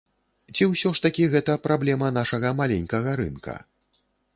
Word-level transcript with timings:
Ці 0.55 0.67
ўсё 0.71 0.93
ж 1.01 1.03
такі 1.05 1.27
гэта 1.35 1.59
праблема 1.67 2.13
нашага 2.19 2.57
маленькага 2.63 3.09
рынка? 3.23 3.61